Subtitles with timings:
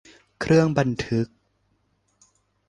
[0.41, 1.27] เครื่องบันทึก